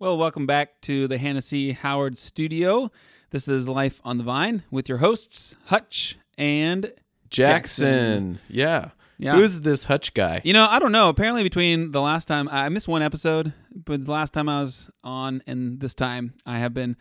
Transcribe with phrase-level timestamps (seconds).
[0.00, 1.42] Well, welcome back to the Hannah
[1.74, 2.90] Howard studio.
[3.32, 6.90] This is Life on the Vine with your hosts, Hutch and
[7.28, 8.38] Jackson.
[8.48, 8.92] Yeah.
[9.18, 9.34] Yeah.
[9.34, 10.40] Who's this Hutch guy?
[10.42, 11.10] You know, I don't know.
[11.10, 14.88] Apparently, between the last time I missed one episode, but the last time I was
[15.04, 16.96] on and this time, I have been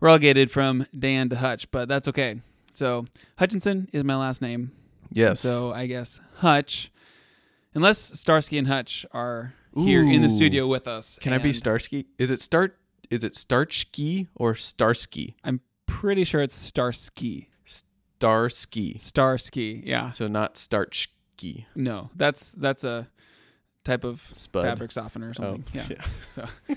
[0.00, 2.42] relegated from Dan to Hutch, but that's okay.
[2.72, 3.06] So
[3.38, 4.72] Hutchinson is my last name.
[5.12, 5.38] Yes.
[5.38, 6.90] So I guess Hutch,
[7.76, 11.18] unless Starsky and Hutch are here in the studio with us.
[11.20, 12.06] Can I be and Starsky?
[12.18, 12.76] Is it Start?
[13.10, 15.34] Is it Starchky or Starsky?
[15.44, 17.48] I'm pretty sure it's Starsky.
[17.64, 18.98] Starsky.
[18.98, 20.10] Starsky, yeah.
[20.10, 21.64] So not Starchky.
[21.74, 23.08] No, that's that's a
[23.84, 24.62] type of Spud.
[24.62, 25.64] fabric softener or Oh, something.
[25.72, 25.86] yeah.
[25.90, 26.04] yeah.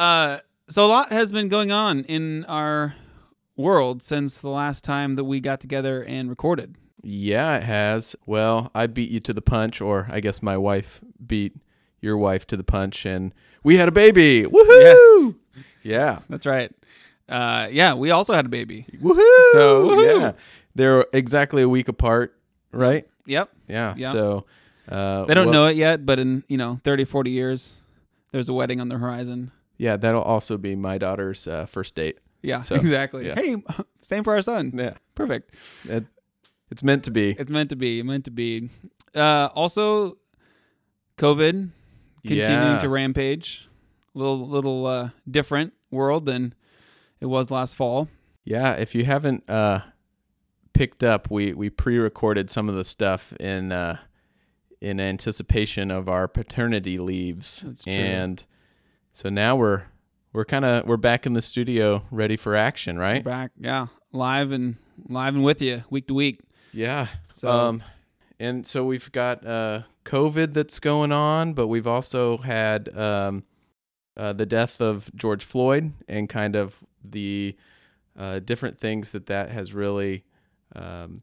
[0.00, 0.38] uh,
[0.68, 2.94] so a lot has been going on in our
[3.56, 6.76] world since the last time that we got together and recorded.
[7.02, 8.14] Yeah, it has.
[8.26, 11.56] Well, I beat you to the punch, or I guess my wife beat
[12.00, 14.44] your wife to the punch, and we had a baby.
[14.44, 15.36] Woohoo!
[15.82, 16.20] Yeah.
[16.28, 16.72] That's right.
[17.28, 18.86] Uh, yeah, we also had a baby.
[19.00, 19.52] Woohoo!
[19.52, 20.20] So, woohoo.
[20.20, 20.32] yeah,
[20.74, 22.36] they're exactly a week apart,
[22.72, 23.06] right?
[23.26, 23.50] Yep.
[23.68, 23.94] Yeah.
[23.96, 24.10] Yeah.
[24.12, 24.46] So
[24.88, 27.74] uh, They don't well- know it yet, but in you know 30, 40 years,
[28.32, 29.52] there's a wedding on the horizon.
[29.78, 32.18] Yeah, that'll also be my daughter's uh, first date.
[32.42, 33.26] Yeah, So, exactly.
[33.26, 33.34] yeah.
[33.36, 33.56] Hey,
[34.02, 34.72] same for our son.
[34.74, 35.54] Yeah, Perfect.
[35.88, 36.04] it,
[36.70, 37.30] it's meant to be.
[37.38, 38.02] It's meant to be.
[38.02, 38.70] Meant to be.
[39.14, 40.18] Uh, also,
[41.18, 41.70] COVID
[42.26, 42.78] continuing Yeah.
[42.78, 43.68] to rampage.
[44.14, 46.54] A little little uh, different world than
[47.20, 48.08] it was last fall.
[48.44, 49.80] Yeah, if you haven't uh,
[50.72, 53.98] picked up, we we pre-recorded some of the stuff in uh,
[54.80, 57.92] in anticipation of our paternity leaves, That's true.
[57.92, 58.44] and
[59.12, 59.82] so now we're
[60.32, 63.22] we're kind of we're back in the studio, ready for action, right?
[63.22, 64.76] Back, yeah, live and
[65.08, 66.40] live and with you week to week.
[66.72, 67.08] Yeah.
[67.26, 67.82] So Um,
[68.38, 73.44] and so we've got uh, COVID that's going on, but we've also had um,
[74.16, 77.56] uh, the death of George Floyd and kind of the
[78.18, 80.24] uh, different things that that has really
[80.74, 81.22] um,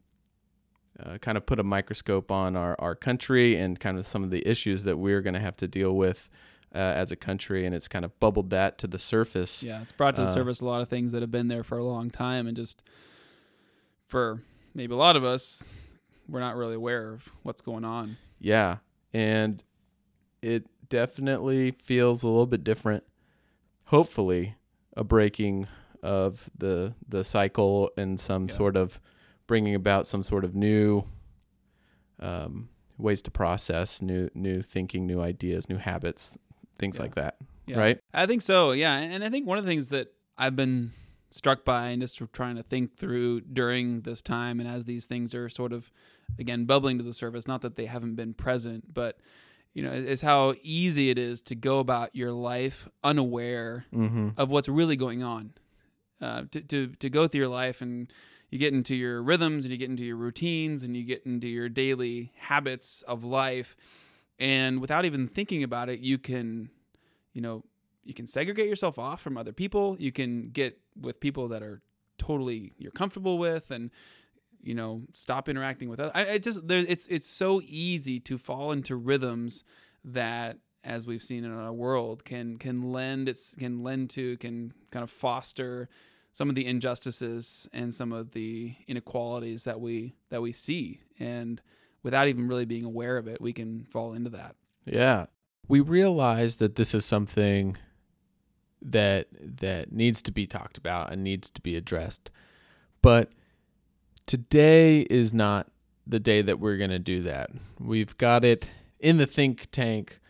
[1.00, 4.30] uh, kind of put a microscope on our, our country and kind of some of
[4.30, 6.28] the issues that we're going to have to deal with
[6.74, 7.64] uh, as a country.
[7.64, 9.62] And it's kind of bubbled that to the surface.
[9.62, 11.62] yeah, it's brought to the uh, surface a lot of things that have been there
[11.62, 12.82] for a long time, and just
[14.06, 14.40] for
[14.74, 15.62] maybe a lot of us,
[16.28, 18.16] we're not really aware of what's going on.
[18.40, 18.78] Yeah.
[19.12, 19.62] And
[20.42, 23.04] it definitely feels a little bit different.
[23.86, 24.56] Hopefully,
[24.96, 25.66] a breaking
[26.02, 28.54] of the the cycle and some Yeah.
[28.54, 29.00] sort of
[29.46, 31.04] bringing about some sort of new
[32.20, 36.36] um, ways to process, new new thinking, new ideas, new habits,
[36.78, 37.02] things Yeah.
[37.02, 37.36] like that.
[37.66, 37.78] Yeah.
[37.78, 38.00] Right?
[38.14, 38.72] I think so.
[38.72, 40.92] Yeah, and I think one of the things that I've been
[41.30, 45.34] struck by and just trying to think through during this time and as these things
[45.34, 45.90] are sort of
[46.38, 49.18] again bubbling to the surface, not that they haven't been present, but
[49.74, 54.30] you know, is how easy it is to go about your life unaware Mm-hmm.
[54.36, 55.52] of what's really going on.
[56.20, 58.12] Uh, to, to to go through your life and
[58.50, 61.46] you get into your rhythms and you get into your routines and you get into
[61.46, 63.76] your daily habits of life,
[64.38, 66.70] and without even thinking about it, you can,
[67.34, 67.62] you know,
[68.08, 69.94] you can segregate yourself off from other people.
[69.98, 71.82] You can get with people that are
[72.16, 73.90] totally you're comfortable with and
[74.60, 76.12] you know stop interacting with others.
[76.14, 79.62] I, I just there it's it's so easy to fall into rhythms
[80.04, 84.72] that as we've seen in our world can can lend it's can lend to can
[84.90, 85.88] kind of foster
[86.32, 91.60] some of the injustices and some of the inequalities that we that we see and
[92.02, 95.26] without even really being aware of it we can fall into that Yeah.
[95.66, 97.76] We realize that this is something
[98.82, 102.30] that that needs to be talked about and needs to be addressed.
[103.02, 103.30] But
[104.26, 105.68] today is not
[106.06, 107.50] the day that we're going to do that.
[107.78, 108.68] We've got it
[108.98, 110.20] in the think tank.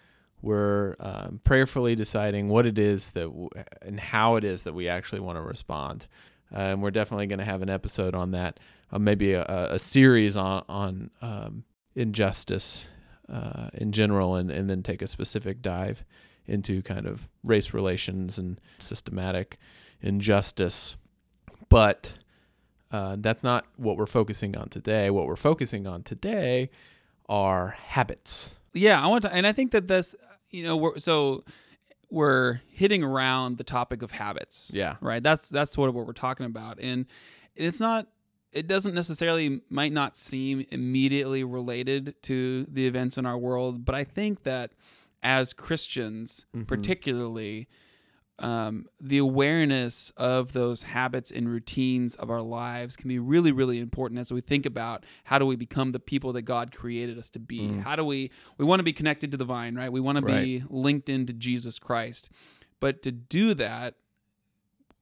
[0.40, 3.50] We're um, prayerfully deciding what it is that w-
[3.82, 6.06] and how it is that we actually want to respond.
[6.52, 8.58] Uh, and we're definitely going to have an episode on that,
[8.92, 11.64] uh, maybe a, a series on on um,
[11.94, 12.86] injustice
[13.28, 16.04] uh, in general, and, and then take a specific dive
[16.48, 19.58] into kind of race relations and systematic
[20.00, 20.96] injustice.
[21.68, 22.14] But
[22.90, 25.10] uh, that's not what we're focusing on today.
[25.10, 26.70] What we're focusing on today
[27.28, 28.54] are habits.
[28.72, 30.14] yeah i want to and i think that this
[30.50, 31.44] you know we're so
[32.10, 34.96] we're hitting around the topic of habits Yeah.
[35.02, 37.04] right that's that's sort of what we're talking about and
[37.54, 38.06] it's not
[38.50, 43.94] it doesn't necessarily might not seem immediately related to the events in our world but
[43.94, 44.70] i think that
[45.22, 46.66] as christians Mhm.
[46.66, 47.68] particularly
[48.40, 53.80] um, the awareness of those habits and routines of our lives can be really, really
[53.80, 57.30] important as we think about how do we become the people that God created us
[57.30, 57.62] to be.
[57.62, 57.80] Mm.
[57.82, 59.90] How do we we want to be connected to the vine, right?
[59.90, 62.30] We want to be linked into Jesus Christ.
[62.78, 63.94] But to do that,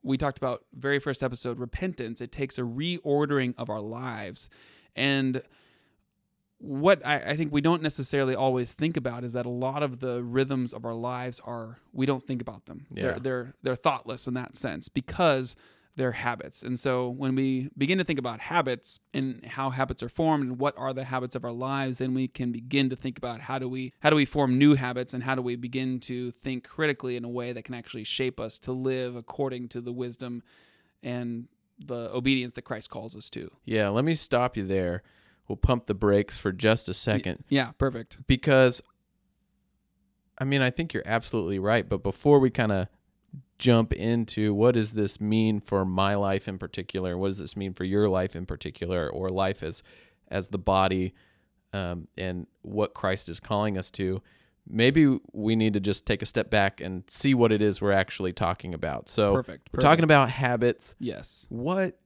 [0.02, 2.22] we talked about very first episode repentance.
[2.22, 4.48] It takes a reordering of our lives.
[4.94, 5.42] And
[6.58, 10.00] what I, I, think we don't necessarily always think about is that a lot of
[10.00, 12.86] the rhythms of our lives are we don't think about them.
[12.90, 13.02] Yeah.
[13.02, 15.54] They're they're they're thoughtless in that sense because
[15.96, 16.62] they're habits.
[16.62, 20.58] And so when we begin to think about habits and how habits are formed and
[20.58, 23.58] what are the habits of our lives, then we can begin to think about how
[23.58, 26.68] do we how do we form new habits and how do we begin to think
[26.68, 30.42] critically in a way that can actually shape us to live according to the wisdom
[31.02, 31.48] and
[31.78, 33.50] the obedience that Christ calls us to.
[33.64, 35.02] Yeah, let me stop you there
[35.48, 37.44] we'll pump the brakes for just a second.
[37.48, 38.18] Yeah, perfect.
[38.26, 38.82] Because
[40.38, 42.88] I mean, I think you're absolutely right, but before we kind of
[43.58, 47.72] jump into what does this mean for my life in particular, what does this mean
[47.72, 49.82] for your life in particular, or life as
[50.28, 51.14] as the body,
[51.72, 54.20] um, and what Christ is calling us to,
[54.68, 57.92] maybe we need to just take a step back and see what it is we're
[57.92, 59.08] actually talking about.
[59.08, 59.66] So, perfect.
[59.66, 59.74] perfect.
[59.74, 60.96] we're talking about habits.
[60.98, 61.46] Yes.
[61.48, 61.98] What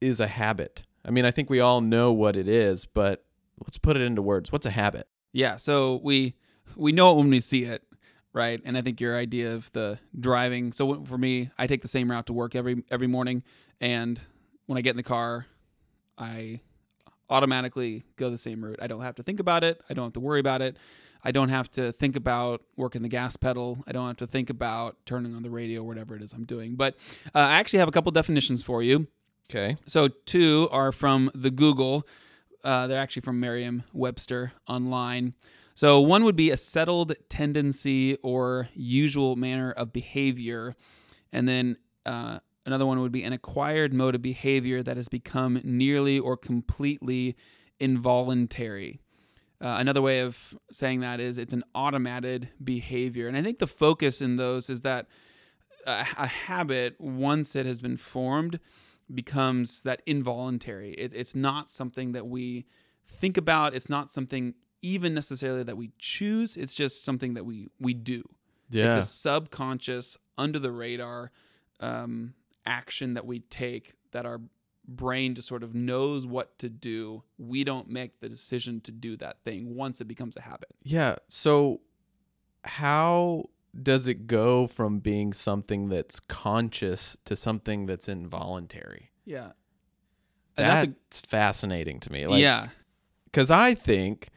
[0.00, 0.82] is a habit?
[1.08, 3.24] I mean, I think we all know what it is, but
[3.62, 4.52] let's put it into words.
[4.52, 5.08] What's a habit?
[5.32, 6.34] Yeah, so we
[6.76, 7.82] we know it when we see it,
[8.34, 8.60] right?
[8.62, 10.74] And I think your idea of the driving.
[10.74, 13.42] So for me, I take the same route to work every every morning,
[13.80, 14.20] and
[14.66, 15.46] when I get in the car,
[16.18, 16.60] I
[17.30, 18.78] automatically go the same route.
[18.82, 19.80] I don't have to think about it.
[19.88, 20.76] I don't have to worry about it.
[21.24, 23.82] I don't have to think about working the gas pedal.
[23.86, 26.76] I don't have to think about turning on the radio, whatever it is I'm doing.
[26.76, 26.96] But
[27.34, 29.08] uh, I actually have a couple definitions for you.
[29.50, 29.76] Okay.
[29.86, 32.06] So two are from the Google.
[32.62, 35.32] Uh, they're actually from Merriam-Webster online.
[35.74, 40.74] So one would be a settled tendency or usual manner of behavior,
[41.32, 45.60] and then uh, another one would be an acquired mode of behavior that has become
[45.62, 47.36] nearly or completely
[47.78, 49.00] involuntary.
[49.60, 53.66] Uh, another way of saying that is it's an automated behavior, and I think the
[53.68, 55.06] focus in those is that
[55.86, 58.58] a, a habit once it has been formed
[59.14, 60.92] becomes that involuntary.
[60.92, 62.66] It, it's not something that we
[63.06, 63.74] think about.
[63.74, 66.56] It's not something even necessarily that we choose.
[66.56, 68.22] It's just something that we we do.
[68.70, 68.96] Yeah.
[68.96, 71.32] It's a subconscious, under the radar
[71.80, 72.34] um,
[72.66, 74.40] action that we take that our
[74.86, 77.22] brain just sort of knows what to do.
[77.36, 80.70] We don't make the decision to do that thing once it becomes a habit.
[80.82, 81.16] Yeah.
[81.28, 81.80] So
[82.64, 83.50] how
[83.80, 89.10] does it go from being something that's conscious to something that's involuntary?
[89.24, 89.52] Yeah.
[90.56, 92.26] And that's, that's a, fascinating to me.
[92.26, 92.68] Like, yeah.
[93.26, 94.30] Because I think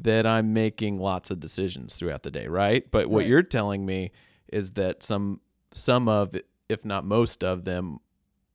[0.00, 2.88] that I'm making lots of decisions throughout the day, right?
[2.90, 3.26] But what right.
[3.26, 4.12] you're telling me
[4.52, 5.40] is that some
[5.72, 6.34] some of,
[6.68, 7.98] if not most of them,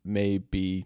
[0.05, 0.85] may be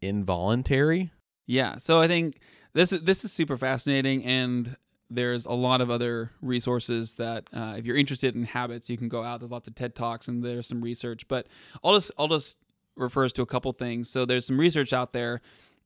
[0.00, 1.10] involuntary.
[1.46, 1.76] Yeah.
[1.76, 2.40] So I think
[2.72, 4.76] this is this is super fascinating, and
[5.10, 9.08] there's a lot of other resources that uh, if you're interested in habits you can
[9.08, 9.40] go out.
[9.40, 11.46] There's lots of ted talks and there's some research but
[11.82, 12.56] i'll just i'll just
[12.96, 14.08] refers to a couple things.
[14.10, 15.40] So there's some research out there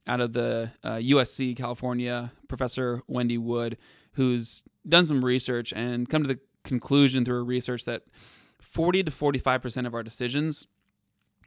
[0.07, 3.79] out of the uh, usc california professor wendy wood
[4.13, 8.03] who's done some research and come to the conclusion through her research that
[8.61, 10.67] 40 to 45% of our decisions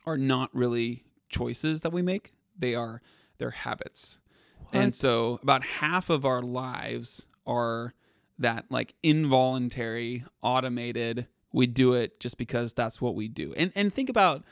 [0.06, 2.34] are not really choices that we make.
[2.58, 3.02] They are
[3.38, 4.20] they're habits.
[4.60, 4.76] What?
[4.76, 7.94] and so about half of our lives are
[8.40, 11.28] that like involuntary, automated.
[11.54, 13.54] We do it just because that's what we do.
[13.58, 14.44] And and think about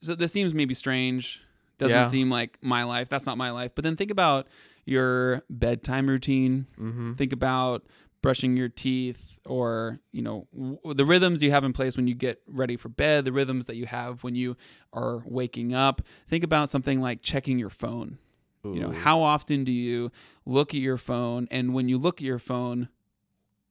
[0.00, 1.40] so this seems maybe strange.
[1.78, 2.08] Doesn't Yeah.
[2.08, 3.08] seem like my life.
[3.08, 3.72] That's not my life.
[3.74, 4.46] But then think about
[4.84, 6.66] your bedtime routine.
[6.78, 7.14] Mm-hmm.
[7.14, 7.84] Think about
[8.20, 12.14] brushing your teeth or, you know, w- the rhythms you have in place when you
[12.14, 14.56] get ready for bed, the rhythms that you have when you
[14.92, 16.02] are waking up.
[16.28, 18.18] Think about something like checking your phone.
[18.64, 20.12] You know, how often do you
[20.46, 21.48] look at your phone?
[21.50, 22.88] And when you look at your phone,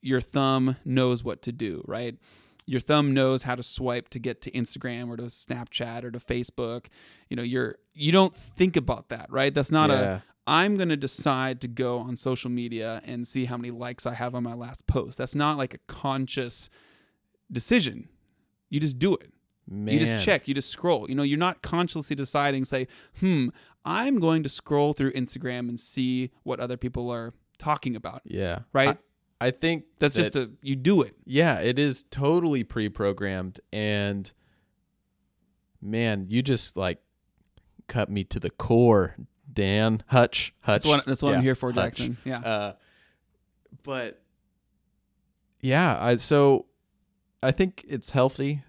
[0.02, 2.18] your thumb knows what to do, right?
[2.66, 6.20] Your thumb knows how to swipe to get to Instagram or to Snapchat or to
[6.20, 6.88] Facebook.
[7.30, 9.54] You know, you're you don't think about that, right?
[9.54, 10.16] That's not Yeah.
[10.18, 14.06] a I'm going to decide to go on social media and see how many likes
[14.06, 15.18] I have on my last post.
[15.18, 16.70] That's not like a conscious
[17.52, 18.10] decision.
[18.70, 19.32] You just do it.
[19.68, 19.94] Man.
[19.94, 21.10] You just check, you just scroll.
[21.10, 22.88] You know, you're not consciously deciding, say,
[23.20, 23.50] hmm,
[23.86, 28.22] I'm going to scroll through Instagram and see what other people are talking about.
[28.26, 28.60] Yeah.
[28.74, 28.98] Right?
[29.40, 31.16] I, I think That's that- just a, you do it.
[31.26, 34.32] Yeah, it is totally pre-programmed and
[35.82, 37.00] man, you just like
[37.88, 39.16] cut me to the core,
[39.52, 40.04] Dan.
[40.08, 40.84] Hutch, Hutch.
[40.84, 41.98] That's what, that's what Yeah, I'm here for, Hutch.
[41.98, 42.18] Jackson.
[42.24, 42.40] Yeah.
[42.40, 42.74] Uh,
[43.84, 44.22] but
[45.62, 46.66] yeah, I so
[47.42, 48.64] I think it's healthy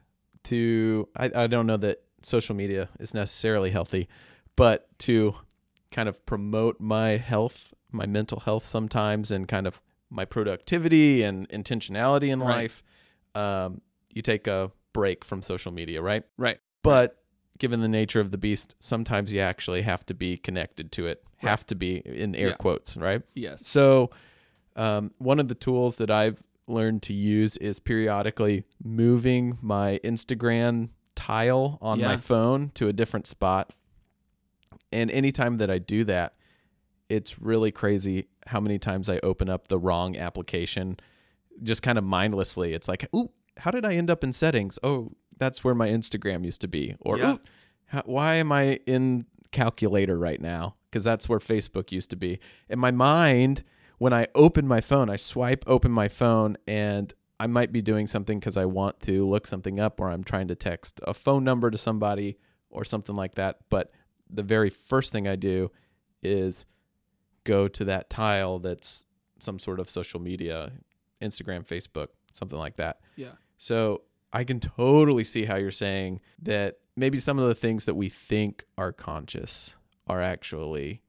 [0.45, 4.09] to I, I don't know that social media is necessarily healthy,
[4.57, 5.35] but to
[5.91, 9.81] kind of promote my health, my mental health sometimes and kind of
[10.11, 12.49] my productivity and intentionality in Right.
[12.49, 12.83] life.
[13.35, 13.81] um,
[14.13, 16.23] you take a break from social media, right?
[16.37, 16.59] Right.
[16.83, 17.23] But
[17.59, 21.25] given the nature of the beast, sometimes you actually have to be connected to it.
[21.43, 21.49] Right.
[21.49, 22.55] Have to be in air Yeah.
[22.57, 23.23] quotes, right?
[23.35, 23.67] Yes.
[23.67, 24.11] So,
[24.77, 30.89] um, one of the tools that I've learned to use is periodically moving my Instagram
[31.15, 33.73] tile on my phone to a different spot.
[34.91, 36.35] And anytime that I do that,
[37.09, 40.99] it's really crazy how many times I open up the wrong application
[41.63, 42.73] just kind of mindlessly.
[42.75, 44.79] It's like, ooh, how did I end up in settings?
[44.83, 46.97] Oh, that's where my Instagram used to be.
[47.01, 47.33] Or, Yeah.
[47.35, 47.39] ooh,
[47.87, 50.77] how, why am I in calculator right now?
[50.91, 52.39] Because that's where Facebook used to be.
[52.69, 53.63] In my mind,
[53.99, 58.07] when I open my phone, I swipe open my phone and I might be doing
[58.07, 61.45] something because I want to look something up or I'm trying to text a phone
[61.45, 62.39] number to somebody
[62.71, 63.59] or something like that.
[63.69, 63.91] But
[64.31, 65.71] the very first thing I do
[66.23, 66.67] is
[67.45, 69.05] go to that tile that's
[69.39, 70.73] some sort of social media,
[71.21, 73.01] Instagram, Facebook, something like that.
[73.17, 73.33] Yeah.
[73.59, 77.95] So I can totally see how you're saying that maybe some of the things that
[77.95, 81.03] we think are conscious are actually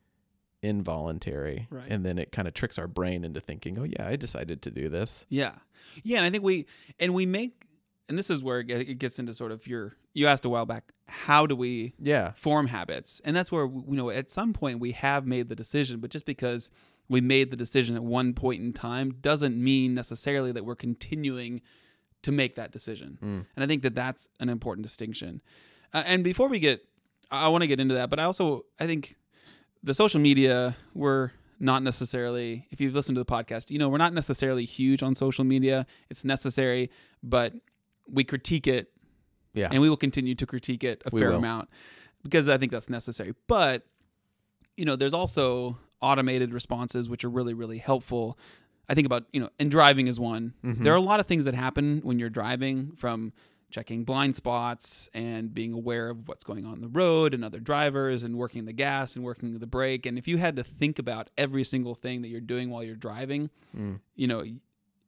[0.63, 1.67] involuntary.
[1.69, 1.85] Right.
[1.89, 4.71] And then it kind of tricks our brain into thinking, oh, yeah, I decided to
[4.71, 5.25] do this.
[5.29, 5.55] Yeah.
[6.03, 6.65] Yeah, and I think we
[6.99, 7.65] and we make
[8.09, 10.91] and this is where it gets into sort of your you asked a while back
[11.07, 12.31] how do we Yeah.
[12.33, 15.99] form habits and that's where you know at some point we have made the decision
[15.99, 16.69] but just because
[17.09, 21.61] we made the decision at one point in time doesn't mean necessarily that we're continuing
[22.23, 23.45] to make that decision Mm.
[23.55, 25.41] and i think that that's an important distinction
[25.93, 26.85] uh, and before we get
[27.31, 29.15] i want to get into that but i also i think
[29.83, 33.97] the social media we're not necessarily if you've listened to the podcast you know we're
[33.97, 36.89] not necessarily huge on social media it's necessary
[37.21, 37.53] but
[38.09, 38.91] we critique it
[39.53, 39.69] Yeah.
[39.71, 41.37] and we will continue to critique it a We fair will.
[41.37, 41.69] amount
[42.23, 43.33] because I think that's necessary.
[43.47, 43.85] But
[44.77, 48.37] you know, there's also automated responses which are really really helpful.
[48.89, 50.53] I think about you know, and driving is one.
[50.65, 50.83] Mhm.
[50.83, 53.31] There are a lot of things that happen when you're driving, from
[53.73, 58.23] checking blind spots and being aware of what's going on the road and other drivers
[58.23, 60.05] and working the gas and working the brake.
[60.05, 62.95] And if you had to think about every single thing that you're doing while you're
[62.95, 63.99] driving, Mm.
[64.15, 64.43] you know,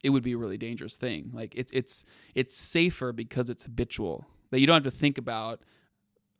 [0.03, 1.29] it would be a really dangerous thing.
[1.31, 2.03] Like it's it's
[2.33, 4.25] it's safer because it's habitual.
[4.49, 5.61] That you don't have to think about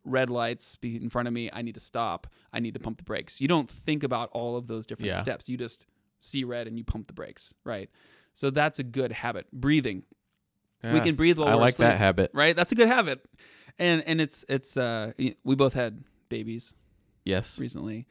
[0.03, 1.50] red lights be in front of me.
[1.53, 2.27] I need to stop.
[2.51, 3.39] I need to pump the brakes.
[3.39, 5.22] You don't think about all of those different Yeah.
[5.22, 5.48] steps.
[5.50, 5.86] You just
[6.20, 7.89] see red and you pump the brakes, right?
[8.34, 9.48] So that's a good habit.
[9.51, 10.03] Breathing.
[10.94, 12.32] We can breathe while I we're like asleep, that habit.
[12.34, 12.56] right?
[12.56, 13.25] That's a good habit.
[13.80, 15.12] And and it's it's uh
[15.44, 16.74] we both had babies
[17.24, 17.60] Yes.
[17.60, 18.08] recently.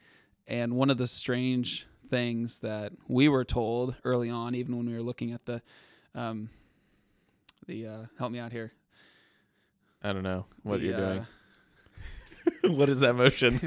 [0.47, 4.93] And one of the strange things that we were told early on, even when we
[4.93, 5.61] were looking at the,
[6.13, 6.49] um,
[7.65, 8.71] the uh, help me out here.
[10.03, 11.27] I don't know what The, you're uh, doing.
[12.63, 13.59] what is that motion?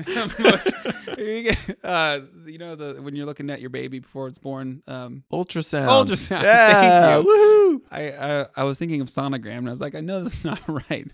[1.17, 1.89] Here you go.
[1.89, 4.83] uh, you know the when you're looking at your baby before it's born.
[4.87, 5.89] Um, Ultrasound.
[5.89, 6.43] Ultrasound.
[6.43, 7.13] Yeah.
[7.23, 7.33] Thank you.
[7.33, 7.81] Woohoo.
[7.91, 10.61] I, I I was thinking of sonogram, and I was like, I know that's not
[10.91, 11.11] right.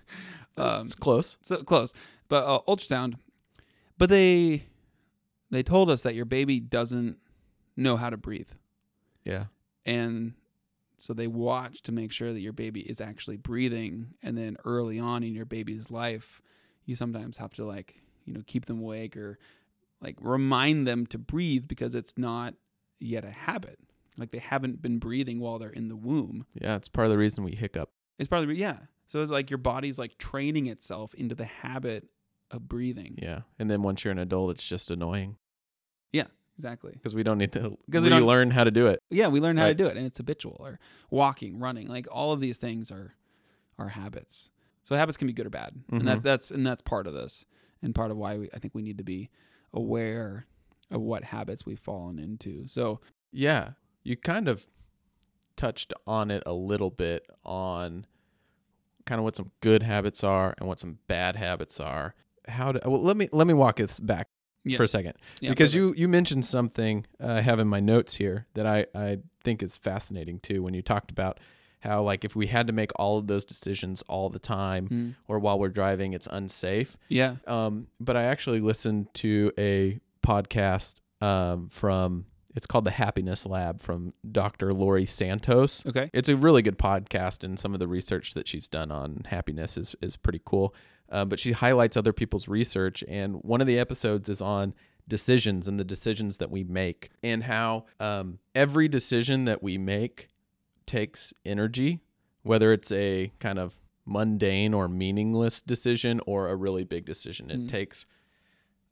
[0.57, 1.37] Um, it's close.
[1.43, 1.93] so close,
[2.29, 3.15] but uh, ultrasound.
[3.99, 4.65] But they
[5.51, 7.19] they told us that your baby doesn't
[7.77, 8.49] know how to breathe.
[9.25, 9.45] Yeah.
[9.87, 10.35] and
[10.97, 14.99] so they watch to make sure that your baby is actually breathing and then early
[15.01, 16.41] on in your baby's life
[16.87, 19.39] you sometimes have to like you know keep them awake or
[20.01, 22.55] like remind them to breathe because it's not
[23.01, 23.79] yet a habit
[24.17, 26.77] like they haven't been breathing while they're in the womb Yeah.
[26.77, 27.91] It's part of the reason we hiccup.
[28.19, 31.45] it's part of the yeah so it's like your body's like training itself into the
[31.45, 32.09] habit
[32.51, 33.41] of breathing Yeah.
[33.59, 35.37] And then once you're an adult, it's just annoying
[36.13, 36.27] Yeah,
[36.57, 37.61] exactly because we don't need to
[37.91, 39.01] 'Cause we don't- how to do it.
[39.11, 40.79] yeah we learn how to do it and it's habitual or
[41.11, 43.15] walking running like all of these things are
[43.79, 44.51] are habits
[44.85, 46.05] so habits can be good or bad and Mhm.
[46.07, 47.45] that that's and that's part of this
[47.83, 49.29] and part of why we, i think we need to be
[49.73, 50.47] aware
[50.91, 53.01] of what habits we've fallen into so
[53.33, 53.71] Yeah.
[54.05, 54.67] You kind of
[55.57, 58.07] touched on it a little bit on
[59.07, 62.15] kind of what some good habits are and what some bad habits are.
[62.49, 64.29] How to well let me let me walk this back
[64.65, 64.77] Yeah.
[64.77, 65.15] for a second.
[65.41, 65.97] yeah, because perfect.
[65.99, 69.63] you you mentioned something uh, I have in my notes here that I I think
[69.63, 71.41] is fascinating too when you talked about
[71.85, 75.15] how like if we had to make all of those decisions all the time Mm.
[75.29, 76.97] or while we're driving it's unsafe.
[77.09, 82.27] yeah Um, but I actually listened to a podcast um, from
[82.57, 84.71] it's called the Happiness Lab from Dr.
[84.73, 85.85] Laurie Santos.
[85.87, 89.23] okay It's a really good podcast, and some of the research that she's done on
[89.27, 90.75] happiness is is pretty cool.
[91.11, 94.73] Uh, but she highlights other people's research, and one of the episodes is on
[95.07, 100.29] decisions and the decisions that we make, and how um, every decision that we make
[100.87, 102.01] takes energy,
[102.43, 107.51] whether it's a kind of mundane or meaningless decision or a really big decision.
[107.51, 107.69] It Mm.
[107.69, 108.07] takes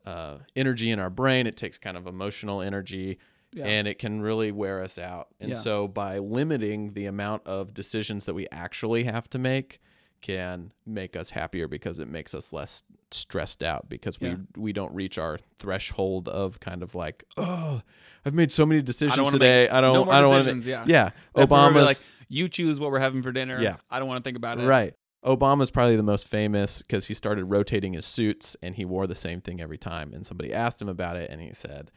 [0.05, 1.47] uh, energy in our brain.
[1.47, 3.19] It takes kind of emotional energy.
[3.55, 3.67] Yeah.
[3.67, 5.29] and it can really wear us out.
[5.39, 5.57] And Yeah.
[5.59, 9.79] so by limiting the amount of decisions that we actually have to make
[10.23, 14.37] can make us happier because it makes us less stressed out because Yeah.
[14.55, 17.83] we we don't reach our threshold of kind of like, oh,
[18.25, 19.69] I've made so many decisions wanna today.
[19.69, 20.85] I don't I don't want to yeah.
[20.87, 21.11] Yeah.
[21.37, 21.99] Obama's like
[22.29, 23.61] you choose what we're having for dinner.
[23.61, 23.77] Yeah.
[23.91, 24.65] I don't want to think about it.
[24.65, 24.95] Right.
[25.25, 29.15] Obama's probably the most famous because he started rotating his suits and he wore the
[29.15, 30.13] same thing every time.
[30.15, 31.93] And somebody asked him about it, and he said,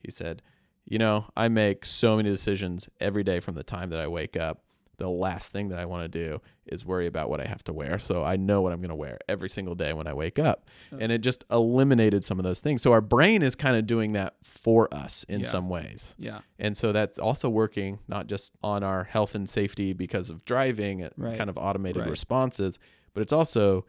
[0.00, 0.42] he said,
[0.84, 4.36] you know, I make so many decisions every day from the time that I wake
[4.36, 4.62] up.
[4.98, 7.72] The last thing that I want to do is worry about what I have to
[7.72, 7.98] wear.
[7.98, 10.66] So I know what I'm going to wear every single day when I wake up.
[10.90, 12.82] And it just eliminated some of those things.
[12.82, 15.46] So our brain is kind of doing that for us in Yeah.
[15.46, 16.16] some ways.
[16.18, 16.40] Yeah.
[16.58, 21.08] And so that's also working not just on our health and safety because of driving,
[21.16, 21.38] Right.
[21.38, 22.10] kind of automated Right.
[22.10, 22.78] responses,
[23.14, 23.86] but it's also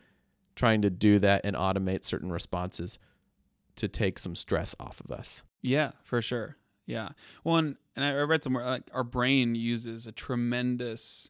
[0.56, 3.00] trying to do that and automate certain responses
[3.78, 5.42] to take some stress off of us.
[5.62, 6.58] Yeah, for sure.
[6.86, 7.10] Yeah.
[7.44, 11.30] One, and I I read somewhere like our brain uses a tremendous,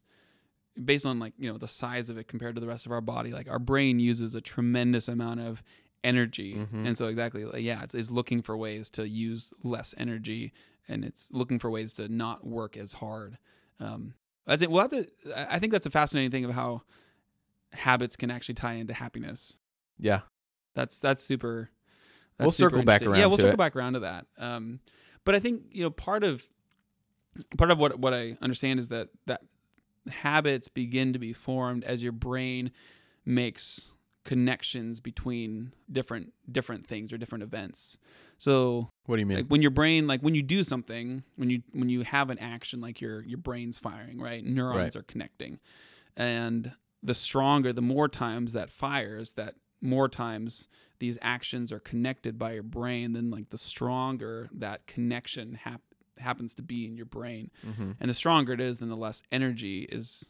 [0.84, 3.02] based on like you know the size of it compared to the rest of our
[3.02, 3.32] body.
[3.32, 5.64] Like our brain uses a tremendous amount of
[6.04, 6.88] energy, Mhm.
[6.88, 10.54] and so exactly, like, yeah, it's, it's looking for ways to use less energy,
[10.88, 13.38] and it's looking for ways to not work as hard.
[13.82, 14.14] Um,
[14.46, 14.72] that's it.
[14.72, 15.08] We'll have to.
[15.36, 16.84] I I think that's a fascinating thing of how
[17.74, 19.58] habits can actually tie into happiness.
[20.00, 20.22] Yeah.
[20.76, 21.70] That's that's super.
[22.40, 23.20] We'll super circle back interesting.
[23.20, 23.58] Yeah, we'll circle it.
[23.58, 24.26] back around to that.
[24.38, 24.80] Um,
[25.26, 26.48] but I think you know part of
[27.58, 29.42] part of what what I understand is that that
[30.10, 32.72] habits begin to be formed as your brain
[33.26, 33.90] makes
[34.26, 37.98] connections between different different things or different events.
[38.38, 39.38] So What do you mean?
[39.40, 42.40] like when your brain like when you do something when you when you have an
[42.40, 45.02] action like your your brain's firing right neurons Right.
[45.02, 45.60] are connecting
[46.16, 50.68] and the stronger the more times that fires that more times
[51.00, 55.82] these actions are connected by your brain then like the stronger that connection hap-
[56.20, 57.92] happens to be in your brain mm-hmm.
[58.00, 60.30] and the stronger it is then the less energy is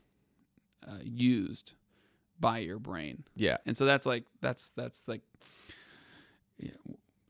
[0.88, 1.74] uh, used
[2.40, 3.58] by your brain Yeah.
[3.66, 5.22] and so that's like that's that's like
[6.58, 6.72] yeah,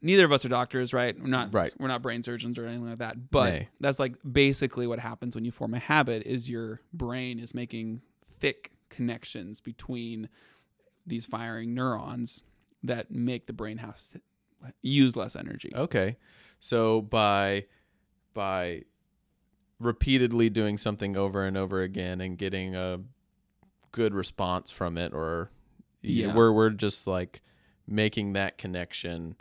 [0.01, 1.73] neither of us are doctors right we're not Right.
[1.79, 3.69] we're not brain surgeons or anything like that but Nay.
[3.79, 8.01] that's like basically what happens when you form a habit is your brain is making
[8.39, 10.29] thick connections between
[11.05, 12.43] these firing neurons
[12.83, 14.11] that make the brain house
[14.81, 16.17] use less energy Okay.
[16.59, 17.65] So by
[18.33, 18.83] by
[19.79, 22.99] repeatedly doing something over and over again and getting a
[23.91, 25.49] good response from it or
[26.01, 26.33] Yeah.
[26.33, 27.41] we're we're just like
[27.87, 29.35] making that connection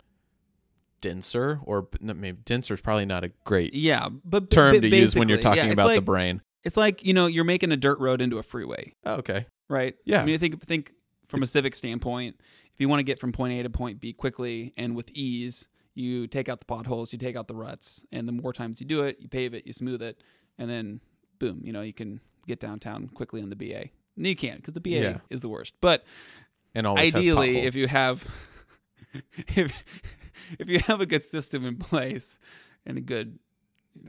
[1.01, 5.29] denser or maybe denser is probably not a great yeah but term to use when
[5.29, 6.41] you're yeah, talking it's about the brain.
[6.63, 9.45] it's like you know you're making a dirt road into a freeway Oh, okay.
[9.69, 9.95] right?
[10.05, 10.21] Yeah.
[10.21, 10.91] I mean, I think think
[11.27, 12.35] from a civic standpoint,
[12.73, 15.67] if you want to get from point A to point B quickly and with ease,
[15.99, 18.87] you take out the potholes, you take out the ruts, and the more times you
[18.87, 20.21] do it, you pave it, you smooth it,
[20.57, 21.01] and then
[21.39, 23.89] boom, you know, you can get downtown quickly on the BA.
[24.15, 25.17] And you can't because the BA Yeah.
[25.29, 25.73] is the worst.
[25.81, 26.03] But
[26.75, 28.25] And ideally, if you have
[29.55, 29.83] if
[30.59, 32.37] if you have a good system in place
[32.85, 33.39] and a good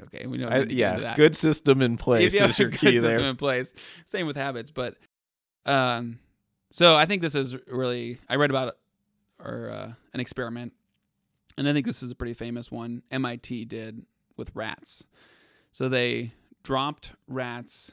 [0.05, 3.01] okay, we know I- yeah, good system in place if you is your key good
[3.01, 3.31] system there.
[3.31, 3.73] in place.
[4.05, 4.97] Same with habits, but
[5.67, 6.19] um,
[6.71, 8.77] so I think this is really I read about
[9.39, 10.73] or uh, an experiment,
[11.57, 13.03] and I think this is a pretty famous one.
[13.11, 14.05] MIT did
[14.37, 15.05] with rats.
[15.73, 16.33] So they
[16.63, 17.93] dropped rats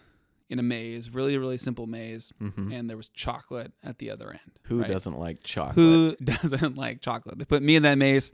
[0.50, 2.74] in a maze, really really simple maze, Mhm.
[2.74, 4.60] and there was chocolate at the other end.
[4.64, 4.88] Who right?
[4.88, 5.76] doesn't like chocolate?
[5.76, 7.38] Who doesn't like chocolate?
[7.38, 8.32] They put me in that maze.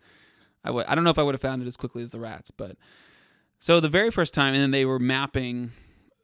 [0.63, 0.86] I would.
[0.86, 2.77] I don't know if I would have found it as quickly as the rats, but
[3.59, 5.71] so the very first time, and then they were mapping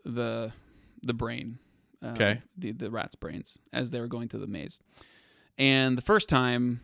[0.05, 0.53] the
[1.01, 1.57] the brain,
[2.03, 2.41] uh, Okay.
[2.57, 4.79] the the rats' brains as they were going through the maze.
[5.57, 6.81] And the first time,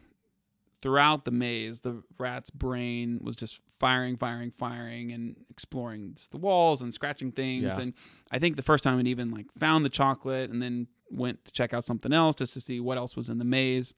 [0.86, 6.80] throughout the maze, the rat's brain was just firing, firing, firing, and exploring the walls
[6.80, 7.64] and scratching things.
[7.64, 7.80] Yeah.
[7.80, 7.94] And
[8.30, 11.52] I think the first time it even like found the chocolate and then went to
[11.52, 13.96] check out something else just to see what else was in the maze.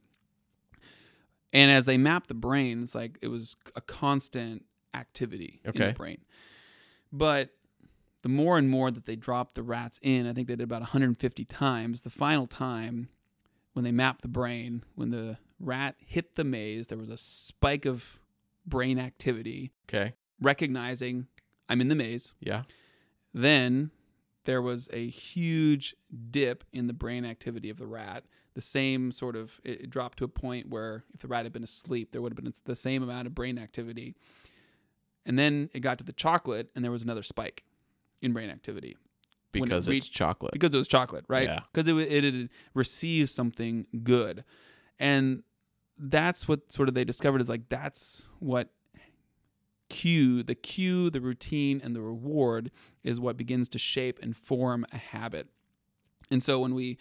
[1.51, 5.91] And as they mapped the brain, it's like it was a constant activity in the
[5.91, 6.19] brain.
[7.11, 7.49] But
[8.21, 10.79] the more and more that they dropped the rats in, I think they did about
[10.83, 12.03] 150 times.
[12.03, 13.09] The final time
[13.73, 17.85] when they mapped the brain, when the rat hit the maze, there was a spike
[17.85, 18.19] of
[18.65, 20.13] brain activity, Okay.
[20.41, 21.27] recognizing
[21.69, 22.33] I'm in the maze.
[22.39, 22.63] Yeah.
[23.33, 23.91] Then
[24.45, 25.95] there was a huge
[26.31, 28.23] dip in the brain activity of the rat.
[28.53, 31.63] The same sort of, it dropped to a point where if the rat had been
[31.63, 34.15] asleep, there would have been the same amount of brain activity.
[35.25, 37.63] And then it got to the chocolate, and there was another spike
[38.21, 38.95] in brain activity
[39.51, 40.53] When it Because it's chocolate.
[40.53, 41.43] because it was chocolate, right?
[41.49, 41.59] Yeah.
[41.71, 44.43] Because it, it had received something good,
[44.99, 45.43] and
[45.97, 48.69] that's what sort of they discovered is like that's what
[49.89, 52.71] cue, the cue, the routine, and the reward
[53.03, 55.47] is what begins to shape and form a habit.
[56.29, 56.97] And so when we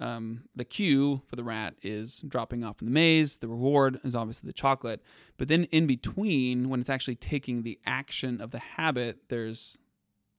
[0.00, 3.36] um, the cue for the rat is dropping off in the maze.
[3.36, 5.00] The reward is obviously the chocolate.
[5.36, 9.78] But then in between, when it's actually taking the action of the habit, there's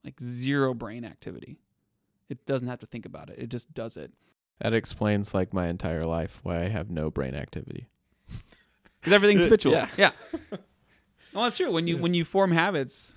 [0.04, 1.58] like zero brain activity.
[2.30, 3.40] It doesn't have to think about it.
[3.40, 4.12] It just does it.
[4.62, 7.88] That explains like my entire life why I have no brain activity.
[9.06, 9.74] Because everything's habitual.
[9.74, 9.88] Yeah.
[9.98, 10.12] yeah.
[11.34, 11.70] Well, that's true.
[11.70, 13.14] When you when you form habits,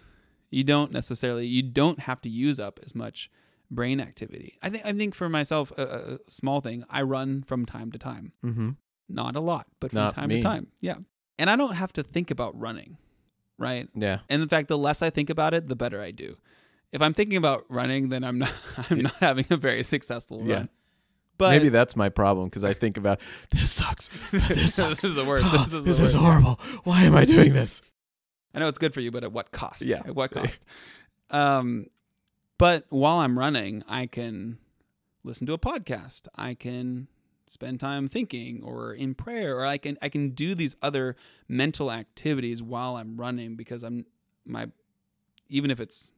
[0.50, 3.30] you don't necessarily you don't have to use up as much
[3.70, 4.58] brain activity.
[4.60, 7.98] I think I think for myself, a, a small thing, I run from time to
[7.98, 8.32] time.
[8.44, 8.70] Mm-hmm.
[9.08, 10.36] Not a lot, but from Not time me.
[10.36, 10.66] to time.
[10.80, 10.96] Yeah.
[11.38, 12.96] And I don't have to think about running,
[13.56, 13.88] right?
[13.94, 14.18] Yeah.
[14.28, 16.36] And in fact, the less I think about it, the better I do.
[16.90, 18.52] If I'm thinking about running, then I'm not
[18.90, 20.48] I'm not having a very successful run.
[20.48, 20.64] Yeah.
[21.38, 23.20] But Maybe that's my problem because I think about
[23.50, 24.10] this sucks.
[24.32, 24.96] This sucks.
[25.00, 25.46] this is the worst.
[25.48, 26.58] Oh, This is this is horrible.
[26.84, 27.80] Why am I doing this?
[28.54, 29.82] I know it's good for you, but at what cost?
[29.84, 29.98] Yeah.
[30.04, 30.64] At what cost?
[31.30, 31.86] um,
[32.58, 34.58] but while I'm running, I can
[35.22, 36.26] listen to a podcast.
[36.34, 37.06] I can
[37.48, 41.14] spend time thinking or in prayer, or I can I can do these other
[41.46, 44.06] mental activities while I'm running because I'm
[44.44, 44.66] my
[45.48, 46.10] even if it's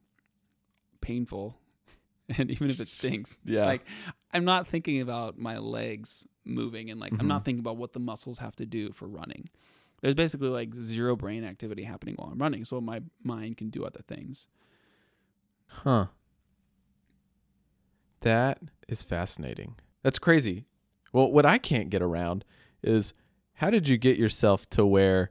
[1.02, 1.58] painful
[2.38, 3.38] and even if it stinks.
[3.44, 3.64] Yeah.
[3.66, 3.82] Like
[4.32, 7.44] I'm not thinking about my legs moving and like I'm not Mhm.
[7.44, 9.48] thinking about what the muscles have to do for running.
[10.02, 13.84] There's basically like zero brain activity happening while I'm running, so my mind can do
[13.84, 14.46] other things.
[15.66, 16.06] Huh.
[18.20, 19.76] That is fascinating.
[20.02, 20.64] That's crazy.
[21.12, 22.44] Well, what I can't get around
[22.82, 23.14] is
[23.54, 25.30] how did you get yourself to where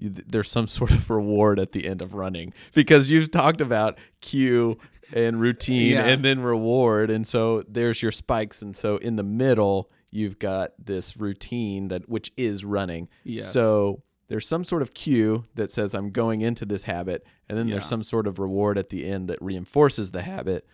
[0.00, 2.52] there's some sort of reward at the end of running?
[2.74, 4.78] Because you've talked about cue
[5.12, 6.06] and routine Yeah.
[6.06, 7.10] and then reward.
[7.10, 8.62] And so there's your spikes.
[8.62, 13.08] And so in the middle, you've got this routine that which is running.
[13.24, 13.52] Yes.
[13.52, 17.68] So there's some sort of cue that says I'm going into this habit, and then
[17.68, 17.76] Yeah.
[17.76, 20.66] there's some sort of reward at the end that reinforces the habit.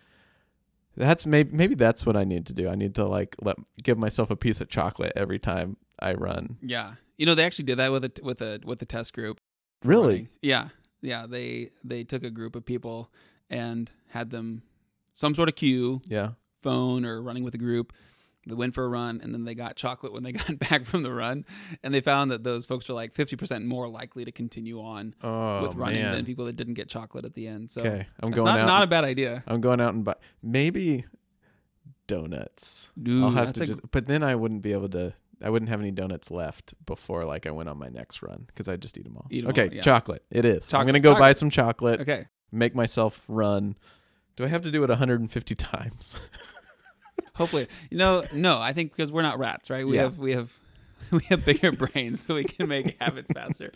[0.97, 2.69] That's maybe maybe that's what I need to do.
[2.69, 6.57] I need to like let give myself a piece of chocolate every time I run.
[6.63, 9.41] Yeah, you know they actually did that with a with a with a test group.
[9.83, 10.07] Really?
[10.07, 10.29] running.
[10.43, 10.69] Yeah,
[11.03, 11.27] yeah.
[11.27, 13.11] They they took a group of people
[13.51, 14.63] and had them
[15.13, 16.31] some sort of cue, Yeah.
[16.63, 17.93] phone or running with a group.
[18.47, 21.03] They went for a run and then they got chocolate when they got back from
[21.03, 21.47] the run,
[21.83, 25.15] and they found that those folks were like fifty percent more likely to continue on
[25.23, 26.13] Oh with running man.
[26.13, 27.71] than people that didn't get chocolate at the end.
[27.71, 28.67] So okay, I'm going not out.
[28.67, 29.43] not a bad idea.
[29.47, 31.07] I'm going out and buy maybe
[32.07, 32.91] donuts.
[33.09, 35.15] Ooh, I'll have to a- just, but then I wouldn't be able to.
[35.43, 38.69] I wouldn't have any donuts left before like I went on my next run because
[38.69, 39.27] I'd just eat them all.
[39.31, 39.83] Eat 'em okay, all, yeah.
[39.83, 40.23] chocolate.
[40.31, 40.73] It is.
[40.73, 42.01] I'm gonna go buy some chocolate.
[42.01, 42.27] okay.
[42.55, 43.77] Make myself run.
[44.37, 46.15] Do I have to do it 150 times?
[47.35, 48.59] Hopefully, you know, no.
[48.61, 49.87] I think because we're not rats, right?
[49.87, 50.03] We Yeah.
[50.03, 50.53] have we have
[51.11, 53.73] we have bigger brains, so we can make habits faster.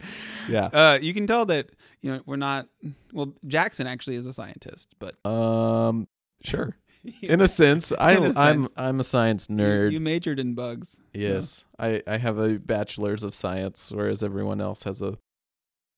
[0.48, 0.66] yeah.
[0.72, 2.68] Uh, you can tell that you know we're not.
[3.12, 6.06] Well, Jackson actually is a scientist, but Um.
[6.42, 6.76] Sure.
[7.22, 8.68] In a sense, I, In a I'm.
[8.76, 9.92] I'm a science nerd.
[9.92, 10.92] you majored in bugs.
[10.94, 15.18] so yes, I I have a bachelor's of science, whereas everyone else has a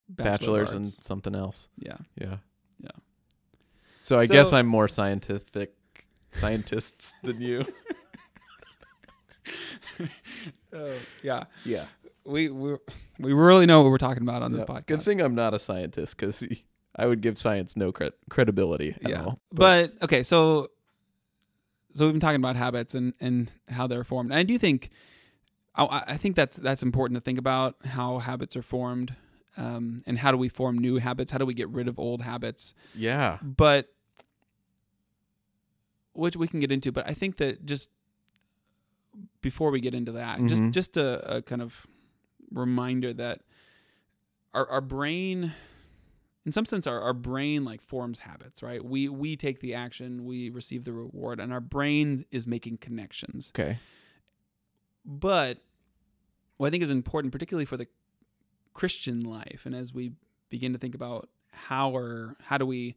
[0.08, 1.68] Bachelor bachelor's in something else.
[1.78, 1.96] yeah.
[2.20, 2.36] Yeah.
[2.82, 2.90] Yeah.
[4.00, 5.74] So I guess I'm more scientific
[6.32, 7.64] scientists than you.
[10.72, 11.44] Oh, yeah.
[11.64, 11.84] Yeah.
[12.24, 12.76] We we
[13.18, 14.74] we really know what we're talking about on this Yeah.
[14.74, 14.86] podcast.
[14.86, 16.44] Good thing I'm not a scientist because
[16.96, 19.24] I would give science no cred- credibility at yeah.
[19.24, 19.40] all.
[19.52, 20.68] But, okay, so
[21.94, 24.30] so we've been talking about habits and and how they're formed.
[24.30, 24.90] And I do think
[25.74, 29.16] I, I think that's that's important to think about how habits are formed.
[29.56, 31.32] Um, and how do we form new habits?
[31.32, 32.72] How do we get rid of old habits?
[32.94, 33.38] yeah.
[33.42, 33.92] But
[36.12, 36.92] which we can get into.
[36.92, 37.90] But I think that just
[39.40, 40.72] before we get into that, just Mhm.
[40.72, 41.86] just a, a kind of
[42.50, 43.42] reminder that
[44.54, 45.52] our our brain
[46.44, 50.24] in some sense our, our brain like forms habits right we we take the action
[50.24, 53.78] we receive the reward and our brain is making connections Okay.
[55.04, 55.58] but
[56.56, 57.86] what I think is important, particularly for the
[58.74, 60.12] Christian life, and as we
[60.48, 62.94] begin to think about how or how do we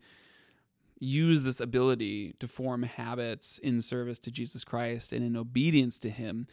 [0.99, 6.09] use this ability to form habits in service to Jesus Christ and in obedience to
[6.09, 6.47] Him,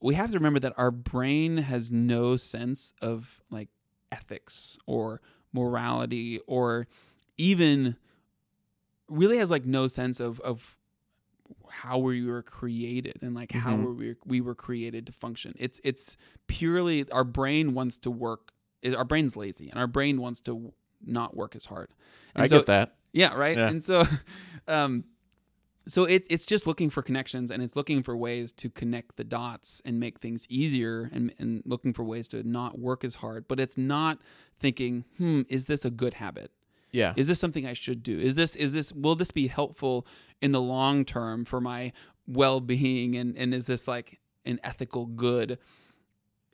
[0.00, 3.68] we have to remember that our brain has no sense of like
[4.10, 5.20] ethics or
[5.52, 6.86] morality or
[7.36, 7.96] even
[9.08, 10.76] really has like no sense of of
[11.68, 13.84] how we were created and like how Mhm.
[13.84, 15.54] were we we were created to function.
[15.58, 18.52] It's it's purely our brain wants to work.
[18.82, 20.72] Is our brain's lazy and our brain wants to
[21.04, 21.88] not work as hard.
[22.34, 22.94] And I so- get that.
[23.12, 23.56] yeah, right.
[23.56, 23.68] Yeah.
[23.68, 24.04] And so,
[24.68, 25.04] um,
[25.88, 29.24] so it, it's just looking for connections and it's looking for ways to connect the
[29.24, 33.48] dots and make things easier and, and looking for ways to not work as hard
[33.48, 34.18] but it's not
[34.60, 36.50] thinking hmm is this a good habit
[36.92, 37.14] Yeah.
[37.16, 40.06] is this something i should do is this is this will this be helpful
[40.42, 41.92] in the long term for my
[42.28, 45.58] well-being and and is this like an ethical good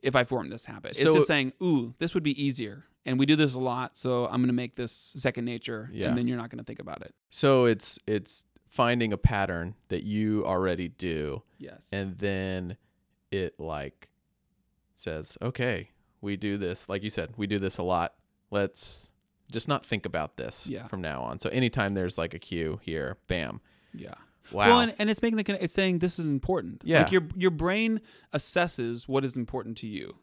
[0.01, 3.25] if i form this habit it's just saying ooh this would be easier and we
[3.25, 6.09] do this a lot so i'm going to make this second nature Yeah.
[6.09, 9.75] and then you're not going to think about it so it's it's finding a pattern
[9.89, 12.77] that you already do yes and then
[13.31, 14.07] it like
[14.93, 18.15] says, "Okay, we do this like you said, we do this a lot.
[18.51, 19.11] Let's
[19.51, 20.87] just not think about this Yeah.
[20.87, 23.61] from now on." So anytime there's like a cue here, bam.
[23.93, 24.13] yeah
[24.51, 24.67] Wow.
[24.67, 26.81] Well, and, and it's making the conne- it's saying this is important.
[26.85, 27.03] Yeah.
[27.03, 28.01] like your your brain
[28.33, 30.15] assesses what is important to you,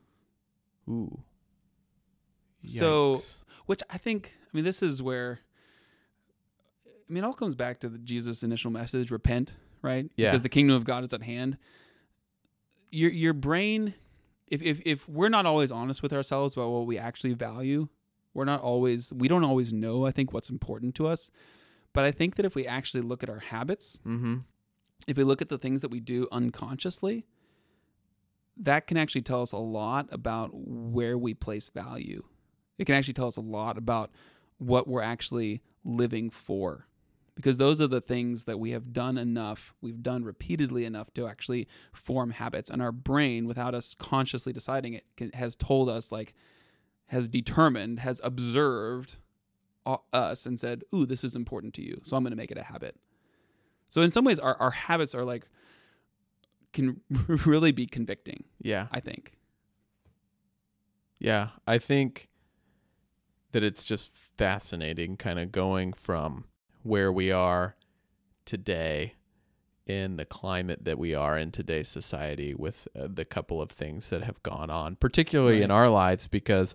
[0.88, 1.20] Ooh.
[2.66, 3.36] So- Yikes.
[3.66, 4.34] which I think.
[4.42, 5.40] I mean, this is where.
[6.86, 10.10] I mean, it all comes back to the Jesus' initial message: repent, right?
[10.16, 10.30] Yeah.
[10.30, 11.58] Because the kingdom of God is at hand.
[12.90, 13.94] Your your brain,
[14.46, 17.88] if if if we're not always honest with ourselves about what we actually value,
[18.32, 20.06] we're not always we don't always know.
[20.06, 21.30] I think what's important to us,
[21.94, 24.38] but I think that if we actually look at our habits mm-hmm.
[25.06, 27.24] if we look at the things that we do unconsciously,
[28.56, 32.22] that can actually tell us a lot about where we place value.
[32.78, 34.10] It can actually tell us a lot about
[34.58, 36.86] what we're actually living for.
[37.34, 41.26] Because those are the things that we have done enough, we've done repeatedly enough to
[41.26, 42.70] actually form habits.
[42.70, 46.32] And our brain, without us consciously deciding it, can, has told us, like,
[47.06, 49.16] has determined, has observed
[50.12, 52.00] us and said, Ooh, this is important to you.
[52.04, 52.96] So I'm going to make it a habit.
[53.88, 55.46] So in some ways, our, our habits are like
[56.72, 57.00] can
[57.46, 58.44] really be convicting.
[58.60, 58.88] Yeah.
[58.90, 59.32] I think.
[61.18, 62.28] Yeah, I think
[63.52, 66.44] that it's just fascinating kind of going from
[66.82, 67.76] where we are
[68.44, 69.14] today
[69.86, 74.10] in the climate that we are in today's society with uh, the couple of things
[74.10, 76.74] that have gone on, particularly in our lives, because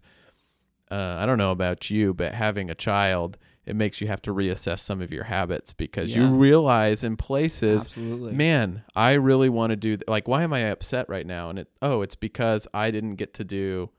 [0.91, 4.33] uh, I don't know about you, but having a child, it makes you have to
[4.33, 8.33] reassess some of your habits because you realize in places Absolutely.
[8.33, 11.59] man i really want to do th- like why am i upset right now and
[11.59, 13.91] it oh it's because i didn't get to do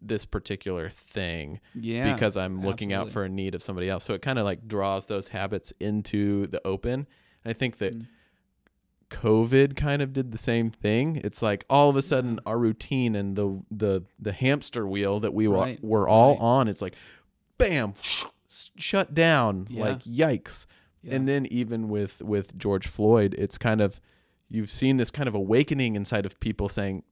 [0.00, 2.10] this particular thing yeah.
[2.14, 4.66] because i'm looking out for a need of somebody else so it kind of like
[4.66, 7.06] draws those habits into the open
[7.44, 8.06] and i think that Mm.
[9.10, 13.14] Covid kind of did the same thing it's like all of a sudden our routine
[13.16, 16.40] and the the the hamster wheel that we Right, were all right.
[16.40, 16.94] on it's like
[17.58, 17.94] bam
[18.48, 19.82] shut down Yeah.
[19.82, 20.66] like yikes
[21.02, 21.16] Yeah.
[21.16, 24.00] and then even with with George Floyd, it's kind of
[24.48, 27.04] you've seen this kind of awakening inside of people saying,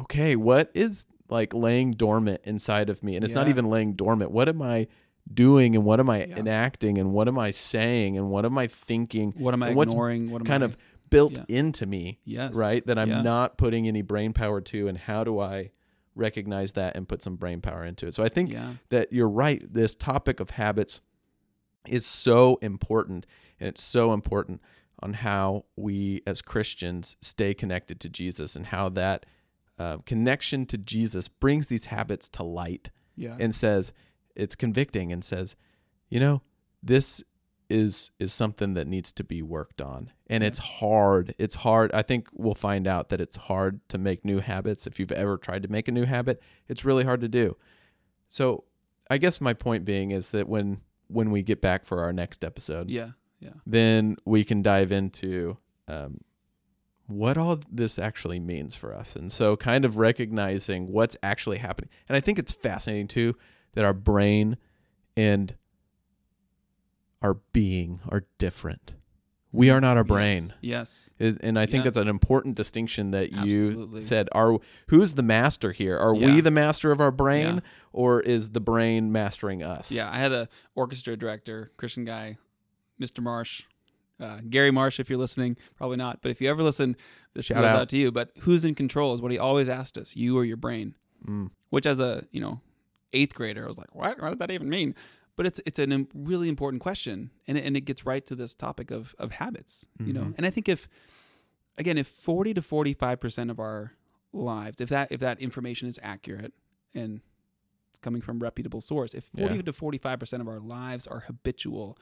[0.00, 4.30] "Okay, what is like laying dormant inside of me?" And it's not even laying dormant.
[4.32, 4.88] What am I
[5.32, 6.38] doing and what am I Yeah.
[6.40, 10.30] enacting and what am I saying and what am I thinking what am I ignoring?
[10.30, 10.76] What am kind I, of
[11.10, 11.44] built yeah.
[11.48, 12.84] into me, yes, right?
[12.86, 13.22] That I'm Yeah.
[13.22, 15.70] not putting any brain power to and how do I
[16.14, 18.14] recognize that and put some brain power into it.
[18.14, 18.74] So I think Yeah.
[18.88, 19.62] that you're right.
[19.72, 21.00] This topic of habits
[21.88, 23.26] is so important,
[23.58, 24.60] and it's so important
[25.02, 29.26] on how we as Christians stay connected to Jesus and how that
[29.78, 33.36] uh, connection to Jesus brings these habits to light Yeah.
[33.40, 33.94] and says
[34.36, 35.56] it's convicting and says,
[36.10, 36.42] you know,
[36.82, 37.22] this
[37.70, 40.10] is is something that needs to be worked on.
[40.28, 40.48] And Yeah.
[40.48, 41.34] it's hard.
[41.38, 41.92] It's hard.
[41.92, 44.86] I think we'll find out that it's hard to make new habits.
[44.86, 47.56] If you've ever tried to make a new habit, it's really hard to do.
[48.28, 48.64] So,
[49.10, 52.44] I guess my point being is that when when we get back for our next
[52.44, 53.10] episode, yeah.
[53.40, 53.54] Yeah.
[53.66, 55.56] then we can dive into
[55.88, 56.20] um,
[57.06, 59.16] what all this actually means for us.
[59.16, 61.90] And so, kind of recognizing what's actually happening.
[62.08, 63.36] And I think it's fascinating too
[63.74, 64.56] that our brain
[65.16, 65.54] and
[67.22, 68.94] our being are different.
[69.52, 70.54] We are not our brain.
[70.60, 71.10] Yes.
[71.18, 71.90] It- And I think Yeah.
[71.90, 74.02] that's an important distinction that you Absolutely.
[74.02, 74.28] said.
[74.32, 75.98] Are who's the master here?
[75.98, 77.60] Are we the master of our brain, Yeah.
[77.92, 79.90] or is the brain mastering us?
[79.90, 80.08] Yeah.
[80.08, 82.38] I had a orchestra director, Christian guy,
[83.00, 83.20] Mr.
[83.22, 83.64] Marsh,
[84.20, 85.00] uh, Gary Marsh.
[85.00, 86.96] If you're listening, probably not, but if you ever listen,
[87.34, 87.76] this Shout goes out.
[87.80, 88.12] out to you.
[88.12, 90.94] But who's in control is what he always asked us: you or your brain.
[91.26, 91.50] Mm.
[91.68, 92.62] which as a you know
[93.12, 94.94] eighth grader I was like what what does that even mean
[95.40, 98.54] but it's it's a really important question and it, and it gets right to this
[98.54, 100.34] topic of of habits you know Mhm.
[100.36, 100.86] and I think if
[101.78, 103.94] again if 40 to 45 percent of our
[104.34, 106.52] lives if that if that information is accurate
[106.94, 107.22] and
[108.02, 109.62] coming from reputable source if 40 Yeah.
[109.62, 111.96] to 45 percent of our lives are habitual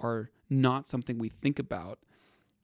[0.00, 2.00] are not something we think about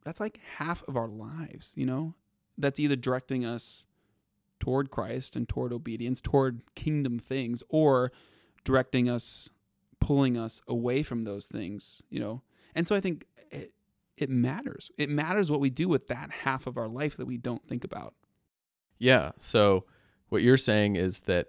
[0.02, 2.14] that's like half of our lives you know
[2.58, 3.86] that's either directing us
[4.58, 8.10] toward Christ and toward obedience, toward kingdom things, or
[8.64, 9.50] directing us,
[10.00, 12.42] pulling us away from those things, you know.
[12.74, 13.72] And so I think it,
[14.16, 14.90] it matters.
[14.98, 17.84] It matters what we do with that half of our life that we don't think
[17.84, 18.14] about.
[18.98, 19.32] Yeah.
[19.38, 19.84] So
[20.28, 21.48] what you're saying is that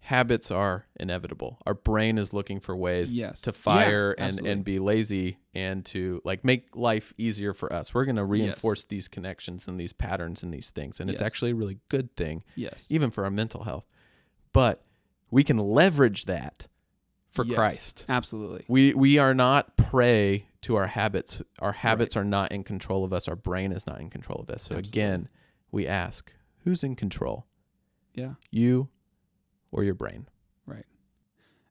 [0.00, 1.58] habits are inevitable.
[1.64, 3.40] Our brain is looking for ways Yes.
[3.42, 4.50] to fire Yeah, and absolutely.
[4.52, 7.94] and be lazy and to like make life easier for us.
[7.94, 11.26] We're going to reinforce these connections and these patterns and these things and it's Yes.
[11.26, 12.86] actually a really good thing yes.
[12.90, 13.86] even for our mental health.
[14.52, 14.84] But
[15.30, 16.66] we can leverage that
[17.34, 17.56] for Yes.
[17.56, 18.04] Christ.
[18.08, 18.64] Absolutely.
[18.68, 21.42] We we are not prey to our habits.
[21.58, 23.28] Our habits are not in control of us.
[23.28, 24.62] Our brain is not in control of us.
[24.62, 24.88] So Absolutely.
[25.02, 25.28] again,
[25.72, 26.32] we ask,
[26.64, 27.46] who's in control?
[28.14, 28.34] Yeah.
[28.50, 28.88] You
[29.72, 30.26] or your brain?
[30.66, 30.86] Right.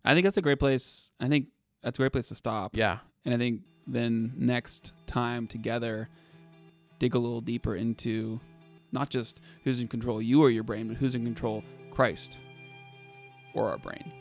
[0.06, 1.12] I think that's a great place.
[1.19, 1.47] I think
[1.82, 2.76] that's a great place to stop.
[2.76, 2.99] Yeah.
[3.26, 6.10] And I think then next time together,
[6.99, 8.39] dig a little deeper into
[8.91, 12.38] not just who's in control, you or your brain, but who's in control, Christ
[13.56, 14.12] or our brain.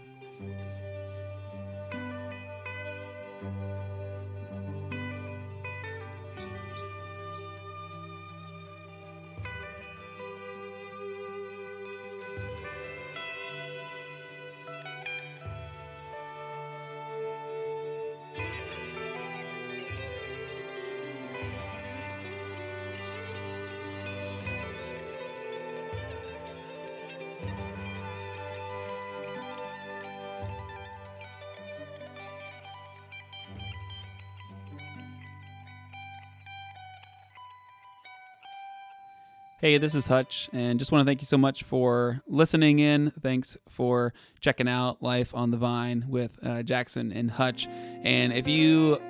[39.63, 43.13] Hey, this is Hutch, and just want to thank you so much for listening in.
[43.13, 47.69] Thanks for checking out Life on the Vine with uh, Jackson and Hutch.
[47.69, 49.01] And if you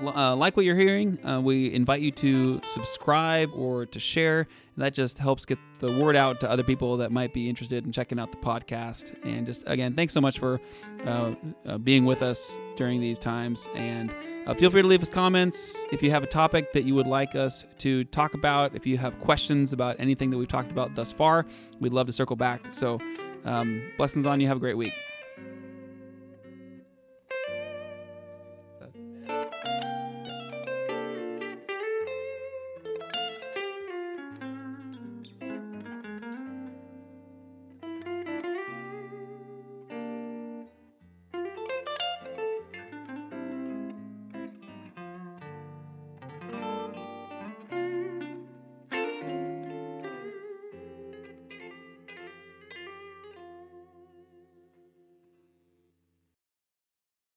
[0.00, 4.48] uh, like what you're hearing, uh, we invite you to subscribe or to share.
[4.76, 7.92] That just helps get the word out to other people that might be interested in
[7.92, 9.14] checking out the podcast.
[9.24, 10.60] And just again, thanks so much for
[11.04, 11.34] uh,
[11.66, 13.68] uh, being with us during these times.
[13.74, 14.14] And
[14.46, 17.06] uh, feel free to leave us comments if you have a topic that you would
[17.06, 18.74] like us to talk about.
[18.74, 21.46] If you have questions about anything that we've talked about thus far,
[21.80, 22.72] we'd love to circle back.
[22.72, 22.98] So,
[23.44, 24.48] um, blessings on you.
[24.48, 24.94] Have a great week.